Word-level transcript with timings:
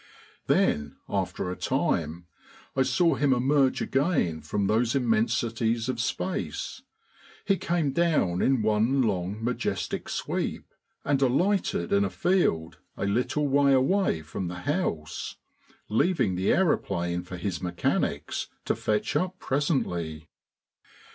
Then, 0.47 0.95
after 1.07 1.51
a 1.51 1.55
time, 1.55 2.25
I 2.75 2.81
saw 2.81 3.13
him 3.13 3.33
emerge 3.33 3.83
again 3.83 4.41
from 4.41 4.65
those 4.65 4.95
immensities 4.95 5.87
of 5.89 6.01
space. 6.01 6.81
He 7.45 7.55
came 7.55 7.91
down 7.91 8.41
in 8.41 8.63
one 8.63 9.03
long 9.03 9.43
majestic 9.43 10.09
sweep, 10.09 10.65
and 11.05 11.21
alighted 11.21 11.93
in 11.93 12.03
a 12.03 12.09
field 12.09 12.79
a 12.97 13.05
little 13.05 13.47
way 13.47 13.73
away 13.73 14.23
from 14.23 14.47
the 14.47 14.61
house, 14.61 15.35
leaving 15.87 16.33
the 16.33 16.51
aeroplane 16.51 17.21
for 17.21 17.37
his 17.37 17.61
mechanics 17.61 18.47
to 18.65 18.75
fetch 18.75 19.15
up 19.15 19.37
presently. 19.37 20.29